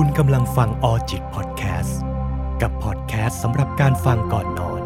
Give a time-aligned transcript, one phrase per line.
[0.00, 2.00] คุณกำลังฟังออจิตพอดแคสต์
[2.62, 4.82] กับพอดแคสต์สำหรับการฟังก่อนนอน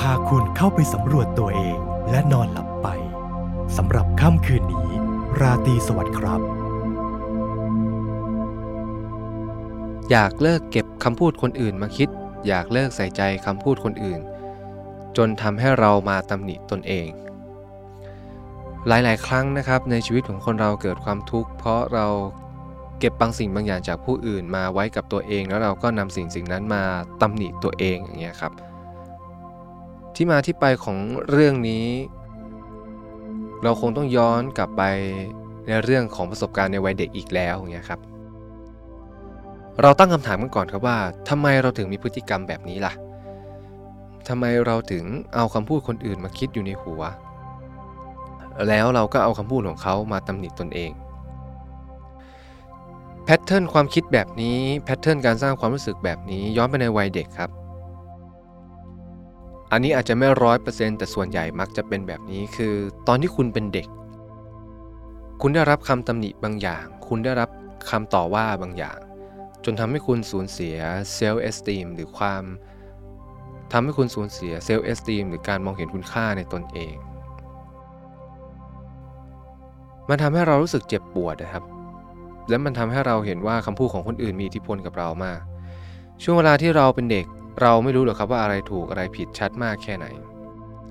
[0.00, 1.78] พาคุณเข้าไปสำรวจตัวเอง
[2.10, 2.88] และนอนหลับไป
[3.76, 4.88] สำหรับค่ำคืนนี้
[5.40, 6.40] ราตรีสวัสดิ์ครับ
[10.10, 12.08] อยากเลิกเก็บคำพูดคนอื่นมาคิด
[12.46, 14.20] อยากเลิกใส่ใจคำพูดคนอื่น
[15.16, 17.08] จนทำให้เรามาตำหนิตนเอง
[18.86, 22.08] หลาย ๆ ครั้งนะครับในชีวิตของคนเราเกิดความทุกข์เพราะเรา
[22.98, 26.82] เก็บบางสิ่งบางอย่างจากผู้อื่นมาไว้กับตัวเอง แล้วเราก็นำสิ่งสิ่งนั้นมา
[27.20, 28.52] ตำหนิตัวเองอย่างเงี้ยครับ
[30.14, 30.98] ที่มาที่ไปของ
[31.30, 31.86] เรื่องนี้
[33.62, 34.82] เราคงต้องย้อนกลับไป
[35.66, 38.00] ในเรื่องของประสบการณ์ในวัยเด็กอีกแล้วอย่างเงี้ยครับ
[39.82, 42.92] เราตั้งคำถามกันก่อนครับว่าทำไมเราถึงมีพฤติกรรมแบบนี้ล่ะ
[44.28, 47.02] ทำไมเราถึงเอาคำพูดคนอื่นมาคิดอยู่ในหัว
[48.68, 50.90] แล้วเราก็เอาคำพูดของเขามาตำหนิตนเอง
[53.30, 57.50] pattern ความคิดแบบนี้ pattern การสร้างความรู้สึกแบบนี้ย้อนไปในวัยเด็กครับ
[59.72, 62.74] อันนี้อาจจะไม่ร้อยเปอร์เซ็นต์แต่ส่วนใหญ่มักจะเป็นแบบนี้คือ
[63.08, 63.88] ตอนที่คุณเป็นเด็ก
[65.40, 67.50] คุณได้รับคำตำหนิบางอย่าง คุณได้รับ
[67.90, 68.98] คำต่อว่าบางอย่าง
[69.64, 70.76] จนทำให้คุณสูญเสีย
[71.14, 72.42] self-esteem หรือความ
[73.72, 76.94] ทำให้คุณสูญเสียเซลล์เอสติมหรือการมองเห็นคุณค่าในตนเอง
[80.08, 81.64] มันทำให้เรารู้สึกเจ็บปวดนะครับ
[82.48, 85.40] และมันทำให้เราเห็นว่าคำพูดของคนอื่นมีอิทธิพลกับเรามาก
[86.22, 87.26] ช่วงเวลาที่เราเป็นเด็ก
[87.60, 90.06] เราไม่รู้หรอกครับว่าอะไรถูกอะไรผิดชัดมากแค่ไหน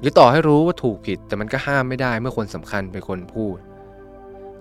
[0.01, 3.57] หรือต่อให้รู้ว่าถูกผิดแต่มันก็ห้ามไม่ได้เมื่อคนสำคัญเป็นคนพูด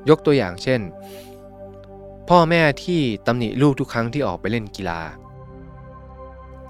[0.08, 0.80] ยกตัวอย่างเช่น
[2.28, 5.00] พ่อแม่ที่ตำหนิลูกทุกครั้งที่ออกไปเล่นกีฬา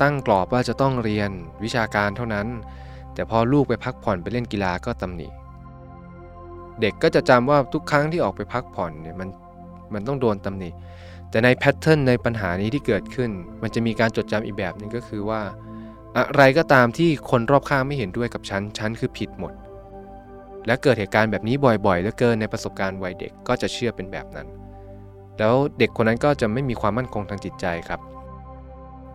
[0.00, 1.30] ตั้งกรอบว่าจะต้องเรียน
[1.64, 2.46] วิชาการเท่านั้น
[3.14, 5.28] แต่พอลูกไปพักผ่อนไปเล่นกีฬาก็ตำหนิ
[6.80, 9.28] เด็กก็จะจำว่าทุกครั้งที่ออกไปพักผ่อนเนี่ยมัน
[9.94, 10.70] มันต้องโดนตำหนิ
[11.30, 13.30] แต่ในแพทเทิร์นในปัญหานี้ที่เกิดขึ้น
[13.62, 15.40] มันจะมีการจดจำอีกแบบหนึ่งก็คือว่า
[16.16, 19.52] อะไรก็ตามที่คนรอบข้างไม่เห็นด้วยกับฉัน ฉันคือผิดหมด
[20.66, 21.56] และเกิดเหตุการณ์แบบนี้
[21.86, 24.46] บ่อยๆเหลือเกินในประสบการณ์วัยเด็กก็จะเชื่อเป็นแบบนั้น
[25.38, 28.00] แล้วเด็กคนนั้นก็จะไม่มีความมั่นคงทางจิตใจครับ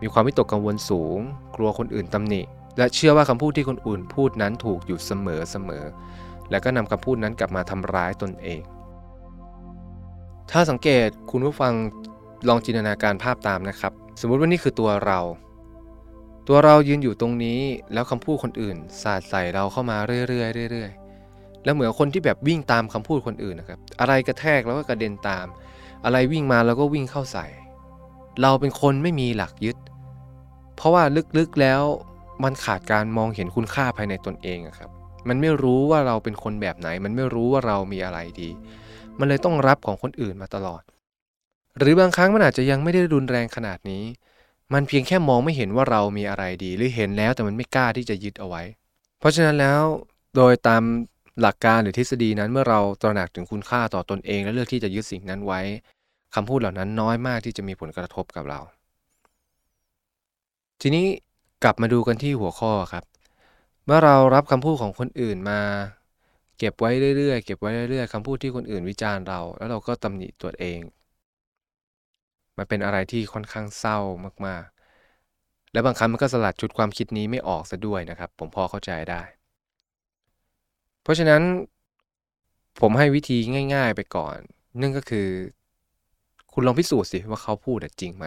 [0.02, 1.20] มีความวิตกกังวลสูง
[1.56, 2.42] กลัวคนอื่นตำหนิ
[2.78, 5.84] และเชื่อว่าคำพูดที่คนอื่นพูดนั้นถูกอยู่เสมอเสมอ
[6.50, 8.62] แล้วก็นำคำพูดนั้นกลับมาทำร้ายตนเอง
[10.52, 11.74] ถ้าสังเกตคุณผู้ฟัง
[12.48, 15.20] ลองจินตนาการภาพตามนะครับ สมมุติว่านี่คือตัวเรา
[16.48, 17.60] ตัวเรายืนอยู่ตรงนี้
[17.94, 19.98] แล้วคำพูดคนอื่น สาดใส่เราเข้ามา
[20.28, 25.46] เรื่อยๆเรื่อยๆแล้วเหมือนคนที่แบบวิ่งตามคำพูดคนอื่นนะครับ อะไรกระแทกแล้วก็กระเด็นตาม
[26.06, 27.46] อะไรวิ่งมาแล้วก็วิ่งเข้าใส่
[28.42, 29.78] เราเป็นคนไม่มีหลักยึด
[30.76, 31.04] เพราะว่า
[31.38, 31.82] ลึกๆแล้ว
[32.44, 34.90] มันขาดการมองเห็นคุณค่าภายในตนเองครับ
[35.30, 38.50] มันไม่รู้ว่าเราเป็นคนแบบไหน มันไม่รู้ว่าเรามีอะไรดี
[39.22, 40.82] มันเลยต้องรับของคนอื่นมาตลอด
[41.78, 44.04] หรือบางครั้งมันอาจจะยังไม่ได้รุนแรงขนาดนี้
[44.74, 48.64] มันเพียงแค่มองไม่เห็นว่าเรามีอะไรดี หรือเห็นแล้วแต่มันไม่กล้าที่จะยึดเอาไว้
[49.20, 49.82] เพราะฉะนั้นแล้ว
[50.36, 50.84] โดยตาม
[51.42, 55.62] หลักการหรือทฤษฎีนั้นเมื่อเราตระหนักถึงคุณค่าต่อตอนเอง และเลือกที่จะยึดสิ่งนั้นไว้
[56.36, 58.60] คำพูดเหล่านั้นน้อยมากที่จะมีผลกระทบกับเรา
[60.82, 61.06] ทีนี้
[61.64, 63.04] กลับมาดูกันที่หัวข้อครับ
[63.86, 65.60] เมื่อเรารับคำพูดของคนอื่นมา
[66.64, 70.80] เก็บไว้เรื่อยๆ เก็บไว้เรื่อยๆคำพูดที่คนอื่นวิจารณ์เรา แล้วเราก็ตำหนิตัวเอง
[72.58, 74.00] มันเป็นอะไรที่ค่อนข้างเศร้า
[74.46, 79.22] มากๆ และบางครั้งมันก็สลัดชุดความคิดนี้ไม่ออกซะด้วยนะครับ ผมพอเข้าใจได้
[81.04, 81.42] เพราะฉะนั้น
[82.82, 83.38] ผมให้วิธี
[83.74, 84.38] ง่าย ๆ ไปก่อน
[84.82, 85.28] นั่นก็คือ
[86.54, 88.26] คุณลองพิสูจน์สิว่าเขาพูดจริงไหม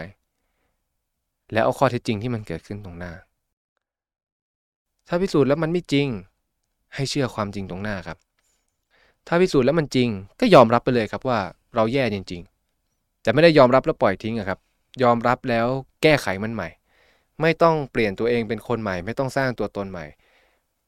[1.53, 3.13] แล้วเอาข้อเท็จจริงที่มันเกิดขึ้นตรงหน้า
[5.07, 6.09] ถ้าพิสูจน์แล้วมันไม่จริง
[6.95, 8.17] ให้เชื่อความจริงตรงหน้าครับ
[9.27, 10.09] ถ้าพิสูจน์แล้วมันจริง
[10.39, 11.39] ก็ยอมรับไปเลยครับว่า
[11.75, 14.59] เราแย่จริงๆ แต่ไม่ได้ยอมรับแล้วปล่อยทิ้งอะครับ
[15.03, 15.67] ยอมรับแล้ว
[16.01, 16.69] แก้ไขมันใหม่
[17.41, 20.05] ไม่ต้องเปลี่ยนตัวเองเป็นคนใหม่ ไม่ต้องสร้างตัวตนใหม่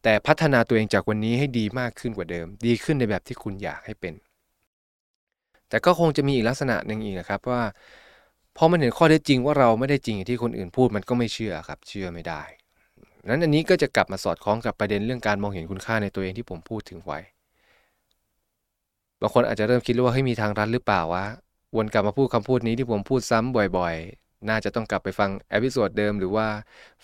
[0.03, 4.13] แต่พัฒนาตัวเองจากวันนี้ให้ดีมากขึ้นกว่าเดิม ดีขึ้นในแบบที่คุณอยากให้เป็น
[5.69, 7.61] แต่ก็คงจะมีอีกลักษณะหนึ่งอีกนะครับว่า
[8.57, 12.41] พอมันเห็นข้อเท็จจริงว่าเราไม่ได้จริงที่คนอื่นพูดมันก็ไม่เชื่อครับ เชื่อไม่ได้
[13.29, 17.19] นั้นอันนี้ก็จะกลับมาสอดคล้องกับประเด็นเรื่องการมองเห็นคุณค่าในตัวเองที่ผมพูดถึงไว้
[19.21, 21.25] บางคนอาจจะเริ่มคิดว่าเฮ้ยมีทางลัดหรือเปล่าวะ
[21.75, 26.47] วนกลับมาพูดคำพูดนี้ที่ผมพูดซ้ำบ่อยๆ น่าจะต้องกลับไปฟัง episode เดิมหรือว่า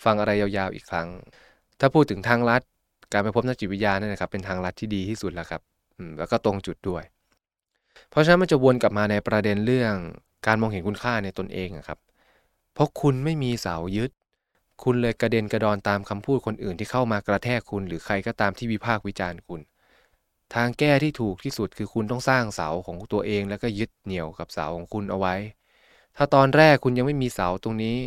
[0.04, 1.08] ฟังอะไรยาวๆอีกครั้ง
[1.80, 2.62] ถ้าพูดถึงทางลัด
[3.12, 5.62] การไปพบนักจิตวิทยาเนี่ยนะครับเป็นทางลัดที่ดีที่สุดแล้วครับ
[6.18, 7.02] แล้วก็ตรงจุดด้วย
[8.10, 9.94] เพราะฉะนั้นมันจะวนกลับมาในประเด็นเรื่อง
[10.46, 11.98] การมองเห็นคุณค่าในตนเองครับ
[12.74, 14.10] เพราะคุณไม่มีเสายึด
[14.82, 19.60] คุณเลยกระเด็นกระดอนตามคำพูดคนอื่นที่เข้ามากระแทกคุณ หรือใครก็ตามที่วิพากษ์วิจารณ์คุณ
[20.54, 25.34] ทางแก้ที่ถูกที่สุดคือคุณต้องสร้างเสาของตัวเองแล้วก็ยึดเหนี่ยวกับเสาของคุณเอาไว้
[26.16, 27.98] ถ้าตอนแรกคุณยังไม่มีเสาตรงนี้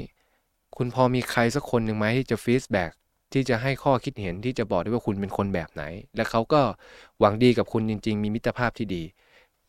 [0.78, 2.92] คุณพอมีใครสักคนหนึ่งไหมที่จะ feedback
[3.34, 5.84] ที่จะให้ข้อคิดเห็นที่จะบอกได้ว่าคุณเป็นคนแบบไหน
[6.16, 6.62] และเขาก็
[7.20, 9.04] หวังดีกับคุณจริง ๆ มีมิตรภาพที่ดี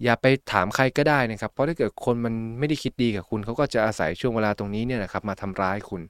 [0.04, 6.02] อย่าไปถามใครก็ได้นะครับ เพราะถ้าเกิดคนมันไม่ได้คิดดีกับคุณ เขาก็จะอาศัยช่วงเวลาตรงนี้เนี่ยนะครับมาทำร้ายคุณ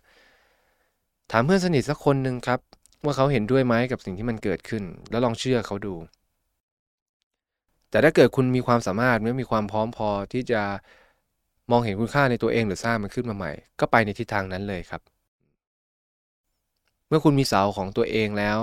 [1.32, 2.60] ถามเพื่อนสนิทสักคนหนึ่งครับ
[3.04, 5.94] ว่าเขาเห็นด้วยไหมกับสิ่งที่มันเกิดขึ้น แล้วลองเชื่อเขาดู
[7.90, 10.62] แต่ถ้าเกิดคุณมีความสามารถไม่มีความพร้อมพอที่จะ
[11.70, 15.02] มองเห็นคุณค่าในตัวเองหรือสร้างมันขึ้นมาใหม่ ก็ไปในทิศทางนั้นเลยครับ
[17.08, 18.58] เมื่อคุณมีเสาของตัวเองแล้ว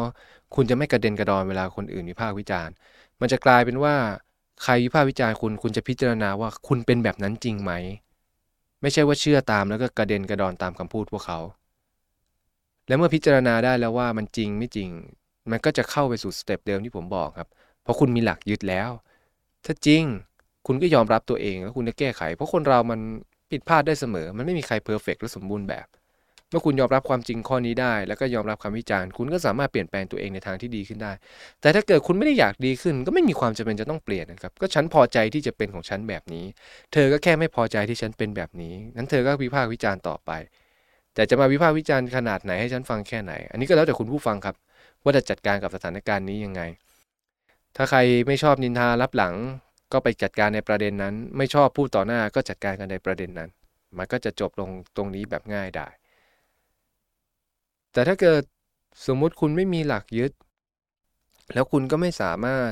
[0.55, 2.73] คุณจะไม่กระเด็นกระดอนเวลาคนอื่นวิพากษ์วิจารณ์
[3.21, 3.95] มันจะกลายเป็นว่า
[4.63, 7.71] ใครวิพากษ์วิจารณ์คุณคุณจะพิจารณาว่าคุณเป็นแบบนั้นจริงไหม
[8.81, 11.39] ไม่ใช่ว่าเชื่อตามแล้วก็กระเด็นกระดอนตามคำพูดพวกเขา
[12.87, 14.89] และเมื่อพิจารณาได้แล้วว่ามันจริงไม่จริง
[15.51, 17.49] มันก็จะเข้าไปสู่ step เดิมที่ผมบอกครับ
[17.83, 18.89] เพราะคุณมีหลักยึดแล้ว
[19.65, 20.03] ถ้าจริง
[20.67, 22.99] คุณก็ยอมรับตัวเองแล้วคุณจะแก้ไข เพราะคนเรามัน
[23.51, 25.87] ผิดพลาดได้เสมอ มันไม่มีใคร perfect และสมบูรณ์แบบ
[26.49, 31.11] เมื่อคุณยอมรับความจริงข้อนี้ได้ แล้วก็ยอมรับคำวิจารณ์ คุณก็สามารถเปลี่ยนแปลงตัวเองในทางที่ดีขึ้นได้
[31.61, 36.45] แต่ถ้าเกิดคุณไม่ได้อยากดีขึ้น ก็ไม่มีความจำเป็นจะต้องเปลี่ยนนะครับ ก็ฉันพอใจที่จะเป็นของฉันแบบนี้
[36.93, 40.31] เธอก็แค่ไม่พอใจที่ฉันเป็นแบบนี้ งั้นเธอก็วิพากษ์วิจารณ์ต่อไป
[41.15, 44.55] แต่จะมาวิพากษ์วิจารณ์ขนาดไหนให้ฉันฟังแค่ไหน อันนี้ก็แล้วแต่คุณผู้ฟังครับ
[45.03, 46.61] ว่าจะจัดการกับสถานการณ์นี้ยังไง
[47.75, 49.33] ถ้าใครไม่ชอบนินทารับหลัง
[49.91, 53.49] ก็ไปจัดการในประเด็นนั้น ไม่ชอบพูดต่อหน้าก็จัดการกันในประเด็นนั้น
[53.97, 55.87] มันก็จะจบลงตรงนี้แบบง่ายได้
[57.93, 58.43] แต่ถ้าเกิด
[59.07, 60.31] สมมุติคุณไม่มีหลักยึด
[61.53, 62.71] แล้วคุณก็ไม่สามารถ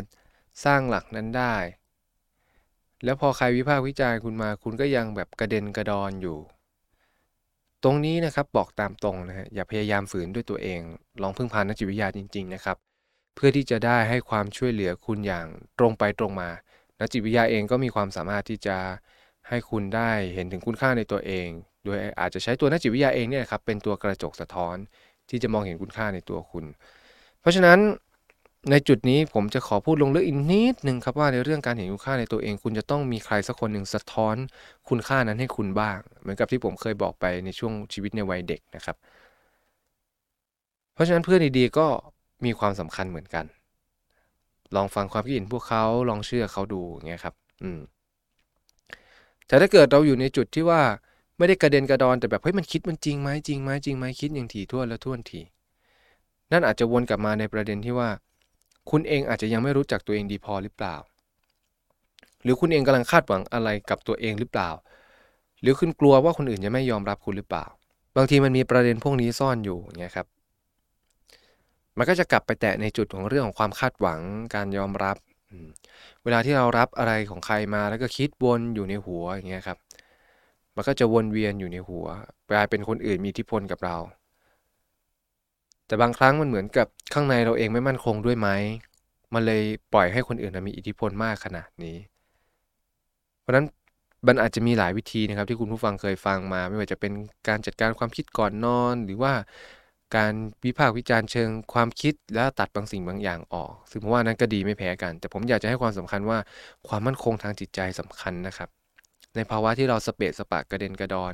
[0.66, 1.56] สร้างหลักนั้นได้
[3.04, 6.38] แล้วพอใครวิพากษ์วิจารณ์คุณมา คุณก็ยังแบบกระเด็นกระดอนอยู่
[7.84, 10.82] ตรงนี้นะครับบอกตามตรงนะฮะอย่าพยายามฝืนด้วยตัวเอง
[11.22, 12.78] ลองพึ่งพานักจิตวิทยาจริง ๆ นะครับ
[13.36, 15.48] เพื่อที่จะได้ให้ความช่วยเหลือคุณอย่าง
[15.80, 16.50] ตรงไปตรงมา
[17.00, 18.78] นักจิตวิทยาเองก็มีความสามารถที่จะ
[19.50, 21.48] ให้คุณได้เห็นถึงคุณค่าในตัวเอง
[21.86, 24.76] โดยอาจจะใช้ตัวนักจิตวิทยาเองเนี่ยครับเป็นตัวกระจกสะท้อน
[25.30, 26.66] ที่จะมองเห็นคุณค่าในตัวคุณ
[27.42, 27.80] เพราะฉะนั้น
[28.72, 34.36] ในจุดนี้ผมจะขอพูดลงลึกอีกนิดนึงครับว่าในเรื่องการเห็นคุณค่าในตัวเอง คุณจะต้องมีใครสักคนหนึ่งสะท้อน
[34.90, 38.96] คุณค่านั้นให้คุณบ้าง เหมือนกับที่ผมเคยบอกไปในช่วงชีวิตในวัยเด็กนะครับ
[40.94, 41.88] เพราะฉะนั้นเพื่อนดีๆก็
[42.46, 43.46] มีความสำคัญเหมือนกัน
[44.76, 47.80] ลองฟังความคิดเห็นพวกเขาลองเชื่อเขาดูเงี้ยครับอืม
[49.48, 50.82] แต่ถ้าเกิดเราอยู่ในจุดที่ว่า
[51.38, 55.42] ไม่ได้กระเด็นกระดอนแต่แบบเฮ้ยมันคิดมันจริงไหมจริงไหมจริงไหมคิดอย่างถี่ถ้วนแล้วท่วนที
[56.52, 58.10] นั่นอาจจะวนกลับมาในประเด็นที่ว่า
[58.90, 60.96] คุณเองอาจจะยังไม่รู้จักตัวเองดีพอหรือเปล่า
[62.44, 64.70] หรือคุณเองกำลังคาดหวังอะไรกับตัวเองหรือเปล่า
[65.62, 67.66] หรือคุณกลัวว่าคนอื่นจะไม่ยอมรับคุณหรือเปล่า
[68.16, 70.28] บางทีมันมีประเด็นพวกนี้ซ่อนอยู่เงี้ยครับ
[71.98, 74.20] มันก็จะกลับไปแตะในจุดของเรื่องของความคาดหวัง
[74.56, 75.18] การยอมรับ
[76.24, 79.78] เวลาที่เรารับอะไรของใครมาแล้วก็คิดวนอยู่ในหัวอย่างเงี้ยครับ
[80.76, 82.06] มันก็จะวนเวียนอยู่ในหัว
[82.52, 83.98] กลายเป็นคนอื่นมีอิทธิพลกับเรา
[85.88, 88.50] แต่บางครั้งมันเหมือนกับข้างในเราเองไม่มั่นคงด้วยไหม
[89.34, 89.64] มันเลย
[89.94, 91.98] ปล่อยให้คนอื่นมีอิทธิพลมากขนาดนี้
[93.42, 93.66] เพราะนั้น
[94.28, 97.12] มันอาจจะมีหลายวิธีนะครับที่คุณผู้ฟังเคยฟังมา ไม่ว่าจะเป็น
[97.48, 99.34] การจัดการความคิดก่อนนอน หรือว่า
[100.16, 100.34] การ
[100.66, 106.38] วิพากษ์วิจารณ์เชิงความคิดแล้วตัดบางสิ่งบางอย่างออก ซึ่งผมว่านั้นก็ดีไม่แพ้กัน แต่ผมอยากจะให้ความสำคัญว่า
[106.88, 108.70] ความมั่นคงทางจิตใจสำคัญนะครับ
[109.36, 111.34] ในภาวะที่เราสเปะสปะกระเด็นกระดอน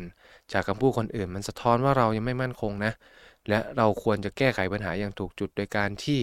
[0.51, 2.91] จากคำพูดคนอื่น มันสะท้อนว่าเรายังไม่มั่นคงนะ
[3.50, 6.21] และเราควรจะแก้ไขปัญหาอย่างถูกจุดโดยการที่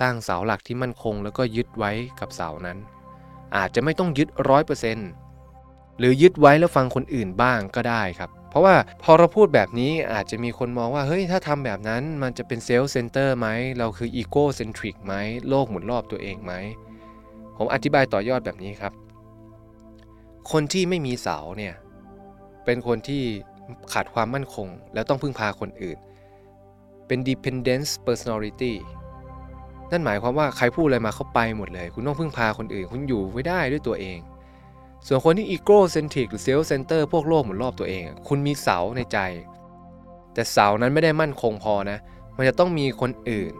[0.00, 2.78] สร้างเสาหลักที่มั่นคง แล้วก็ยึดไว้กับเสานั้น
[3.56, 5.08] อาจจะไม่ต้องยึดร้อยเปอร์เซ็นต์
[5.98, 15.14] หรือยึดไว้แล้วฟังคนอื่นบ้างก็ได้ครับ เพราะว่าพอเราพูดแบบนี้อาจจะมีคนมองว่าเฮ้ยถ้าทำแบบนั้นมันจะเป็นเซลล์เซนเตอร์ไหมเราคืออีโก้เซนทริกไหม
[15.48, 16.52] โลกหมุนรอบตัวเองไหม
[17.56, 18.92] ผมอธิบายต่อยอดแบบนี้ครับ
[20.52, 21.74] คนที่ไม่มีเสาเนี่ย
[22.64, 23.22] เป็นคนที่
[23.92, 25.98] ขาดความมั่นคง แล้วต้องพึ่งพาคนอื่น
[27.06, 28.74] เป็น dependence personality
[29.90, 34.18] นั่นหมายความว่าใครพูดอะไรมาเขวไปหมดเลย คุณต้องพึ่งพาคนอื่น คุณอยู่ไม่ได้ด้วยตัวเอง
[35.06, 39.18] ส่วนคนที่ egocentric หรือ self-center พวกโลกหมุนรอบตัวเอง คุณมีเสาในใจ
[40.34, 41.98] แต่เสานั้นไม่ได้มั่นคงพอนะ
[42.36, 43.52] มันจะต้องมีคนอื่น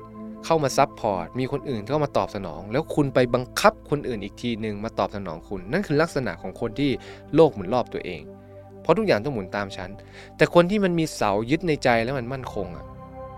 [0.45, 6.91] เข้ามา support มีคนอื่นเข้ามาตอบสนอง แล้วคุณไปบังคับคนอื่นอีกทีหนึ่งมาตอบสนองคุณ นั่นคือลักษณะของคนที่
[7.35, 8.23] โลกหมุนรอบตัวเอง
[8.83, 9.91] เพราะทุกอย่างต้องหมุนตามฉัน
[10.37, 12.85] แต่คนที่มันมีเสายึดในใจแล้วมันมั่นคงอะ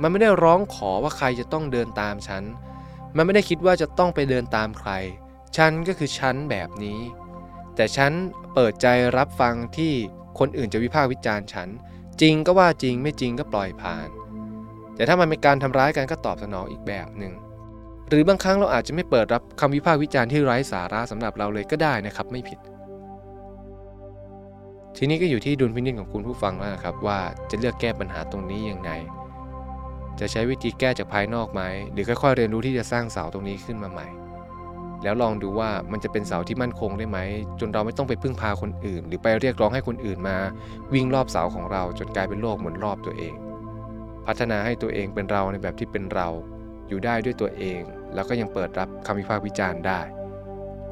[0.02, 2.42] มันไม่ได้ร้องขอว่าใครจะต้องเดินตามฉัน
[3.16, 4.90] มันไม่ได้คิดว่าจะต้องไปเดินตามใคร
[5.56, 7.00] ฉันก็คือฉันแบบนี้
[7.76, 8.12] แต่ฉัน
[8.54, 9.92] เปิดใจรับฟังที่
[10.38, 11.68] คนอื่นจะวิพากษ์วิจารณ์ฉัน
[12.20, 14.08] จริงก็ว่าจริงไม่จริงก็ปล่อยผ่าน
[14.94, 17.34] แต่ถ้ามันเป็นการทำร้ายกันก็ตอบสนองอีกแบบหนึ่ง
[18.08, 22.58] หรือบางครั้งเราอาจจะไม่เปิดรับคำวิพากษ์วิจารณ์ที่ไร้สาระสำหรับเราเลยก็ได้นะครับไม่ผิด
[24.96, 27.18] ทีนี้ก็อยู่ที่ดุลพินิจของคุณผู้ฟังแล้วนะครับว่า
[27.50, 28.90] จะเลือกแก้ปัญหาตรงนี้ยังไง
[30.20, 31.62] จะใช้วิธีแก้จากภายนอกไหม
[31.92, 34.06] หรือค่อยๆเรียนรู้ที่จะสร้างเสาตรงนี้ขึ้นมาใหม่
[35.02, 37.18] แล้วลองดูว่ามันจะเป็นเสาที่มั่นคงได้ไหม
[37.60, 40.36] จนเราไม่ต้องไปพึ่งพาคนอื่น หรือไปเรียกร้องให้คนอื่นมา
[40.92, 43.34] วิ่งรอบเสาของเราจนกลายเป็นโลกหมุนรอบตัวเอง
[44.26, 46.28] พัฒนาให้ตัวเองเป็นเราในแบบที่เป็นเรา
[46.88, 47.80] อยู่ได้ด้วยตัวเอง
[48.14, 50.00] แล้วก็ยังเปิดรับคำวิพากษ์วิจารณ์ได้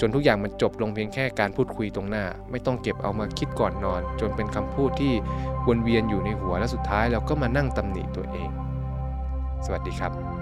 [0.00, 5.12] จนทุกอย่างมันจบลงเพียงแค่การพูดคุยตรงหน้า ไม่ต้องเก็บเอามาคิดก่อนนอน จนเป็นคำพูดที่
[5.66, 8.50] วนเวียนอยู่ในหัวและสุดท้ายเราก็มานั่งตำหนิตัวเอง
[9.64, 10.41] สวัสดีครับ